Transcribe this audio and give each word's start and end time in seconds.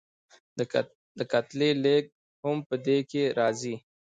د 1.17 1.19
کتلې 1.31 1.69
لیږد 1.83 2.11
هم 2.43 2.57
په 2.67 2.75
دې 2.85 2.97
کې 3.09 3.23
راځي. 3.39 3.75